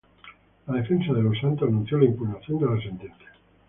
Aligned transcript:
La 0.65 0.73
defensa 0.77 1.13
de 1.13 1.21
Losantos 1.21 1.69
anunció 1.69 1.99
la 1.99 2.05
impugnación 2.05 2.57
de 2.57 2.65
la 2.65 2.81
sentencia. 2.81 3.33